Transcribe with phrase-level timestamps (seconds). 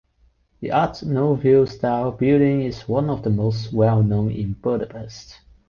[0.61, 5.41] The Art Nouveau style building is one of the most well known in Budapest.